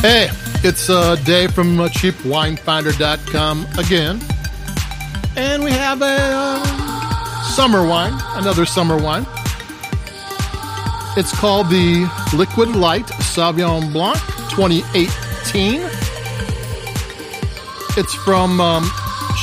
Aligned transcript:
Hey, 0.00 0.28
it's 0.62 0.88
uh, 0.90 1.16
Dave 1.24 1.52
from 1.52 1.80
uh, 1.80 1.88
CheapWineFinder.com 1.88 3.66
again. 3.78 4.20
And 5.36 5.64
we 5.64 5.70
have 5.72 6.02
a 6.02 6.04
uh, 6.04 7.42
summer 7.42 7.84
wine, 7.86 8.12
another 8.34 8.66
summer 8.66 8.96
wine. 8.96 9.26
It's 11.16 11.32
called 11.36 11.70
the 11.70 12.08
Liquid 12.36 12.76
Light 12.76 13.06
Sauvignon 13.06 13.90
Blanc 13.92 14.18
2018. 14.50 15.80
It's 17.96 18.14
from 18.14 18.60
um, 18.60 18.88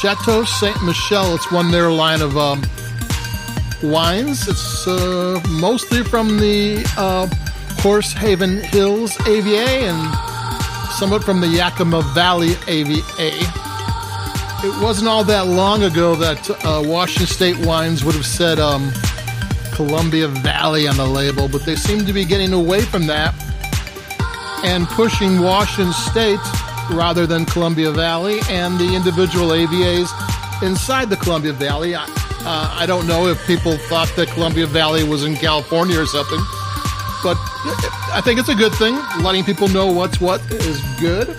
Chateau 0.00 0.44
Saint 0.44 0.82
Michelle. 0.82 1.34
It's 1.34 1.52
one 1.52 1.70
their 1.70 1.90
line 1.90 2.22
of 2.22 2.36
um, 2.38 2.62
wines. 3.82 4.48
It's 4.48 4.88
uh, 4.88 5.40
mostly 5.50 6.02
from 6.02 6.38
the 6.38 6.84
uh, 6.96 7.26
Horse 7.82 8.12
Heaven 8.12 8.62
Hills 8.64 9.16
AVA 9.26 9.86
and 9.86 10.27
somewhat 10.98 11.22
from 11.22 11.40
the 11.40 11.46
Yakima 11.46 12.02
Valley 12.12 12.56
AVA. 12.66 13.30
It 14.66 14.82
wasn't 14.82 15.06
all 15.06 15.22
that 15.22 15.46
long 15.46 15.84
ago 15.84 16.16
that 16.16 16.50
uh, 16.64 16.82
Washington 16.84 17.28
State 17.28 17.56
wines 17.64 18.04
would 18.04 18.16
have 18.16 18.26
said 18.26 18.58
um, 18.58 18.90
Columbia 19.72 20.26
Valley 20.26 20.88
on 20.88 20.96
the 20.96 21.06
label, 21.06 21.46
but 21.46 21.64
they 21.64 21.76
seem 21.76 22.04
to 22.04 22.12
be 22.12 22.24
getting 22.24 22.52
away 22.52 22.80
from 22.80 23.06
that 23.06 23.32
and 24.64 24.88
pushing 24.88 25.40
Washington 25.40 25.92
State 25.92 26.40
rather 26.90 27.28
than 27.28 27.44
Columbia 27.44 27.92
Valley 27.92 28.40
and 28.50 28.76
the 28.76 28.96
individual 28.96 29.50
AVAs 29.50 30.10
inside 30.64 31.10
the 31.10 31.16
Columbia 31.16 31.52
Valley. 31.52 31.94
I, 31.94 32.02
uh, 32.40 32.74
I 32.76 32.86
don't 32.86 33.06
know 33.06 33.28
if 33.28 33.46
people 33.46 33.78
thought 33.86 34.12
that 34.16 34.26
Columbia 34.30 34.66
Valley 34.66 35.04
was 35.04 35.24
in 35.24 35.36
California 35.36 36.00
or 36.00 36.06
something, 36.06 36.40
but 37.22 37.36
I 38.12 38.20
think 38.24 38.38
it's 38.38 38.48
a 38.48 38.54
good 38.54 38.74
thing. 38.74 38.94
Letting 39.22 39.44
people 39.44 39.68
know 39.68 39.86
what's 39.86 40.20
what 40.20 40.40
is 40.50 40.80
good. 41.00 41.36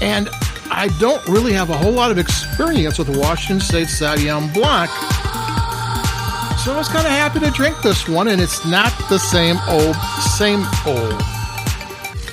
And 0.00 0.28
I 0.70 0.88
don't 0.98 1.26
really 1.28 1.52
have 1.52 1.70
a 1.70 1.76
whole 1.76 1.92
lot 1.92 2.10
of 2.10 2.18
experience 2.18 2.98
with 2.98 3.14
Washington 3.16 3.60
State 3.60 3.88
Sauvignon 3.88 4.52
Blanc. 4.54 4.90
So 6.60 6.72
I 6.72 6.78
was 6.78 6.88
kind 6.88 7.06
of 7.06 7.12
happy 7.12 7.40
to 7.40 7.50
drink 7.50 7.76
this 7.82 8.08
one, 8.08 8.28
and 8.28 8.40
it's 8.40 8.64
not 8.64 8.92
the 9.08 9.18
same 9.18 9.56
old, 9.68 9.96
same 10.36 10.64
old. 10.86 11.20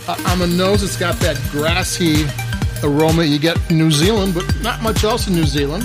Uh, 0.08 0.16
on 0.28 0.40
the 0.40 0.48
nose, 0.48 0.84
it's 0.84 0.98
got 0.98 1.16
that 1.18 1.40
grassy 1.52 2.26
aroma 2.84 3.24
you 3.24 3.40
get 3.40 3.58
in 3.70 3.78
New 3.78 3.92
Zealand, 3.92 4.34
but 4.34 4.46
not 4.62 4.82
much 4.82 5.04
else 5.04 5.28
in 5.28 5.36
New 5.36 5.46
Zealand. 5.46 5.84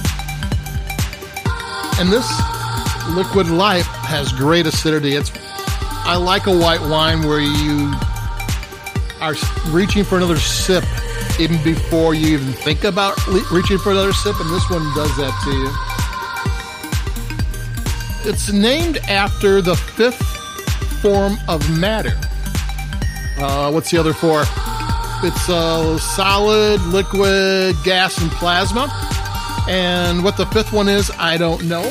And 1.98 2.10
this 2.10 2.30
liquid 3.10 3.48
life 3.48 3.86
has 3.86 4.32
great 4.32 4.66
acidity. 4.66 5.14
It's 5.14 5.30
I 6.06 6.16
like 6.16 6.46
a 6.46 6.56
white 6.56 6.82
wine 6.82 7.22
where 7.22 7.40
you 7.40 7.92
are 9.22 9.34
reaching 9.70 10.04
for 10.04 10.18
another 10.18 10.36
sip 10.36 10.84
even 11.40 11.62
before 11.64 12.12
you 12.14 12.34
even 12.34 12.52
think 12.52 12.84
about 12.84 13.16
reaching 13.50 13.78
for 13.78 13.90
another 13.90 14.12
sip, 14.12 14.38
and 14.38 14.50
this 14.50 14.68
one 14.68 14.82
does 14.94 15.16
that 15.16 15.32
to 15.44 15.50
you. 15.50 15.70
It's 18.30 18.52
named 18.52 18.98
after 19.08 19.62
the 19.62 19.76
fifth 19.76 20.22
form 21.00 21.38
of 21.48 21.66
matter. 21.78 22.12
Uh, 23.38 23.70
what's 23.70 23.90
the 23.90 23.96
other 23.98 24.12
four? 24.12 24.44
It's 25.22 25.48
uh, 25.48 25.96
solid, 25.98 26.82
liquid, 26.82 27.76
gas, 27.82 28.18
and 28.18 28.30
plasma. 28.32 28.90
And 29.68 30.22
what 30.22 30.36
the 30.36 30.44
fifth 30.46 30.72
one 30.72 30.88
is, 30.88 31.10
I 31.18 31.38
don't 31.38 31.64
know. 31.64 31.90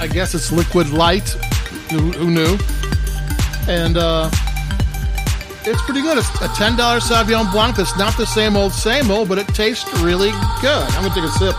I 0.00 0.08
guess 0.08 0.34
it's 0.34 0.50
liquid 0.50 0.90
light. 0.90 1.36
Who, 1.92 2.10
who 2.12 2.30
knew? 2.30 2.56
And 3.68 3.98
uh, 3.98 4.30
it's 5.66 5.82
pretty 5.82 6.00
good. 6.00 6.16
It's 6.16 6.28
a 6.36 6.48
$10 6.48 6.76
Sauvignon 6.76 7.52
Blanc 7.52 7.76
that's 7.76 7.98
not 7.98 8.16
the 8.16 8.24
same 8.24 8.56
old, 8.56 8.72
same 8.72 9.10
old, 9.10 9.28
but 9.28 9.36
it 9.36 9.46
tastes 9.48 9.86
really 10.00 10.30
good. 10.62 10.82
I'm 10.94 11.02
going 11.02 11.12
to 11.12 11.20
take 11.20 11.28
a 11.28 11.32
sip. 11.32 11.54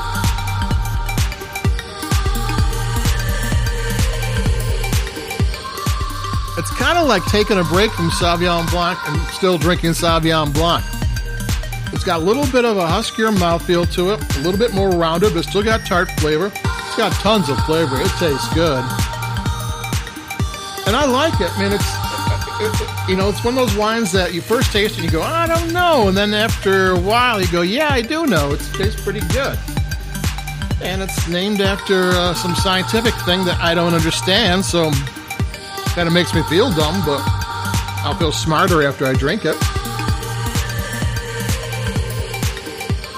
It's 6.58 6.72
kind 6.80 6.98
of 6.98 7.08
like 7.08 7.24
taking 7.26 7.60
a 7.60 7.64
break 7.66 7.92
from 7.92 8.10
Sauvignon 8.10 8.70
Blanc 8.72 8.98
and 9.08 9.22
still 9.34 9.60
drinking 9.60 9.92
Sauvignon 9.92 10.52
Blanc. 10.52 10.84
It's 11.94 12.04
got 12.04 12.22
a 12.22 12.24
little 12.24 12.48
bit 12.52 12.66
of 12.66 12.78
a 12.78 12.88
huskier 12.88 13.32
mouthfeel 13.32 13.92
to 13.94 14.14
it, 14.14 14.38
a 14.38 14.40
little 14.40 14.58
bit 14.58 14.74
more 14.74 14.90
rounded, 14.90 15.36
but 15.36 15.46
still 15.46 15.62
got 15.62 15.86
tart 15.86 16.10
flavor. 16.20 16.48
It's 16.48 16.98
got 16.98 17.12
tons 17.22 17.50
of 17.50 17.58
flavor. 17.66 18.02
It 18.02 18.10
tastes 18.18 18.52
good. 18.56 18.84
And 20.86 20.96
I 20.96 21.06
like 21.06 21.40
it. 21.40 21.50
I 21.52 21.62
mean, 21.62 21.72
it's, 21.72 22.82
it, 22.82 23.10
you 23.10 23.16
know, 23.16 23.30
it's 23.30 23.44
one 23.44 23.58
of 23.58 23.68
those 23.68 23.78
wines 23.78 24.12
that 24.12 24.34
you 24.34 24.42
first 24.42 24.72
taste 24.72 24.96
and 24.96 25.06
you 25.06 25.12
go, 25.12 25.22
I 25.22 25.48
don't 25.48 25.72
know. 25.72 26.08
And 26.08 26.18
then 26.18 26.34
after 26.34 26.92
a 26.92 27.00
while, 27.00 27.42
you 27.42 27.52
go, 27.52 27.62
yeah, 27.62 27.90
I 27.92 28.02
do 28.02 28.26
know. 28.26 28.54
It 28.54 28.60
tastes 28.74 29.02
pretty 29.02 29.22
good. 29.30 29.58
And 30.82 31.02
it's 31.02 31.28
named 31.30 31.62
after 31.62 32.10
uh, 32.12 32.34
some 32.34 32.56
scientific 32.56 33.14
thing 33.26 33.46
that 33.46 33.60
I 33.62 33.74
don't 33.74 33.94
understand. 33.94 34.66
So 34.66 34.92
Kind 35.94 36.08
of 36.08 36.14
makes 36.16 36.34
me 36.34 36.42
feel 36.50 36.72
dumb, 36.72 37.06
but 37.06 37.22
I'll 38.02 38.16
feel 38.16 38.32
smarter 38.32 38.82
after 38.82 39.06
I 39.06 39.14
drink 39.14 39.46
it. 39.46 39.56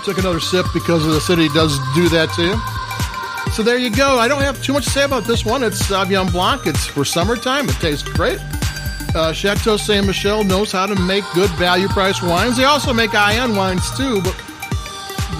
Took 0.03 0.17
another 0.17 0.41
sip 0.41 0.65
because 0.73 1.05
the 1.05 1.21
city 1.21 1.47
does 1.53 1.79
do 1.95 2.09
that 2.09 2.33
to 2.35 2.43
you. 2.43 2.74
So 3.55 3.63
there 3.63 3.77
you 3.77 3.89
go. 3.89 4.19
I 4.19 4.27
don't 4.27 4.41
have 4.41 4.61
too 4.61 4.73
much 4.73 4.83
to 4.83 4.89
say 4.89 5.05
about 5.05 5.23
this 5.23 5.45
one. 5.45 5.63
It's 5.63 5.81
Sauvignon 5.81 6.29
Blanc. 6.29 6.67
It's 6.67 6.85
for 6.85 7.05
summertime. 7.05 7.69
It 7.69 7.75
tastes 7.75 8.03
great. 8.03 8.37
Uh, 9.15 9.31
Chateau 9.31 9.77
Saint 9.77 10.05
Michelle 10.05 10.43
knows 10.43 10.73
how 10.73 10.85
to 10.85 10.95
make 11.03 11.23
good 11.33 11.49
value 11.51 11.87
price 11.87 12.21
wines. 12.21 12.57
They 12.57 12.65
also 12.65 12.91
make 12.91 13.13
IN 13.13 13.55
wines 13.55 13.89
too, 13.95 14.21
but 14.23 14.35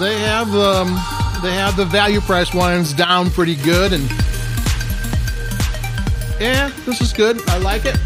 they 0.00 0.18
have 0.20 0.48
um, 0.54 0.88
they 1.42 1.52
have 1.52 1.76
the 1.76 1.84
value 1.84 2.22
price 2.22 2.54
wines 2.54 2.94
down 2.94 3.28
pretty 3.30 3.54
good 3.56 3.92
and 3.92 4.08
yeah, 6.40 6.72
this 6.86 7.02
is 7.02 7.12
good. 7.12 7.46
I 7.50 7.58
like 7.58 7.84
it. 7.84 7.98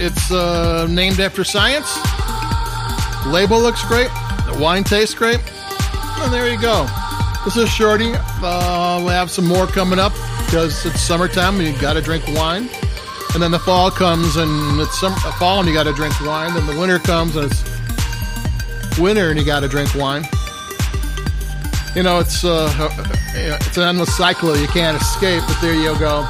It's 0.00 0.32
uh, 0.32 0.88
named 0.90 1.20
after 1.20 1.44
science. 1.44 1.86
Label 3.28 3.60
looks 3.60 3.86
great. 3.86 4.10
The 4.52 4.58
wine 4.60 4.82
tastes 4.82 5.14
great. 5.14 5.38
And 6.20 6.32
there 6.32 6.50
you 6.50 6.60
go. 6.60 6.88
This 7.48 7.56
is 7.56 7.70
Shorty. 7.70 8.12
Uh, 8.14 9.00
we'll 9.02 9.08
have 9.08 9.30
some 9.30 9.46
more 9.46 9.66
coming 9.66 9.98
up 9.98 10.12
because 10.44 10.84
it's 10.84 11.00
summertime 11.00 11.58
you 11.62 11.72
got 11.80 11.94
to 11.94 12.02
drink 12.02 12.22
wine. 12.28 12.68
And 13.32 13.42
then 13.42 13.52
the 13.52 13.58
fall 13.58 13.90
comes 13.90 14.36
and 14.36 14.78
it's 14.78 15.00
summer, 15.00 15.16
fall 15.16 15.60
and 15.60 15.66
you 15.66 15.72
got 15.72 15.84
to 15.84 15.94
drink 15.94 16.20
wine. 16.20 16.52
Then 16.52 16.66
the 16.66 16.78
winter 16.78 16.98
comes 16.98 17.36
and 17.36 17.50
it's 17.50 18.98
winter 18.98 19.30
and 19.30 19.38
you 19.38 19.46
got 19.46 19.60
to 19.60 19.68
drink 19.68 19.94
wine. 19.94 20.24
You 21.96 22.02
know, 22.02 22.18
it's 22.18 22.44
uh, 22.44 22.70
it's 23.32 23.78
an 23.78 23.84
endless 23.84 24.14
cycle 24.14 24.54
you 24.54 24.68
can't 24.68 25.00
escape. 25.00 25.42
But 25.46 25.58
there 25.62 25.72
you 25.72 25.98
go. 25.98 26.28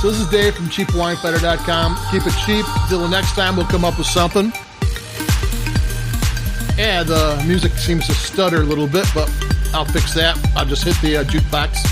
So 0.00 0.12
this 0.12 0.20
is 0.20 0.28
Dave 0.28 0.54
from 0.54 0.66
CheapWineFinder.com. 0.66 1.98
Keep 2.12 2.28
it 2.28 2.34
cheap. 2.46 2.64
Till 2.88 3.00
the 3.00 3.08
next 3.08 3.32
time, 3.32 3.56
we'll 3.56 3.66
come 3.66 3.84
up 3.84 3.98
with 3.98 4.06
something. 4.06 4.52
Yeah, 6.78 7.02
the 7.02 7.42
music 7.44 7.72
seems 7.72 8.06
to 8.06 8.14
stutter 8.14 8.62
a 8.62 8.64
little 8.64 8.86
bit, 8.86 9.08
but 9.12 9.28
I'll 9.74 9.84
fix 9.84 10.14
that. 10.14 10.38
I'll 10.54 10.64
just 10.64 10.84
hit 10.84 10.96
the 11.02 11.18
uh, 11.18 11.24
jukebox 11.24 11.82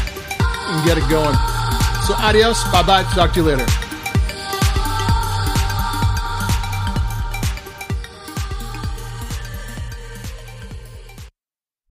and 0.41 0.87
get 0.87 0.97
it 0.99 1.09
going. 1.11 1.35
So 2.07 2.15
adios. 2.15 2.63
Bye-bye. 2.71 3.03
Talk 3.15 3.33
to 3.35 3.41
you 3.41 3.47
later. 3.47 3.82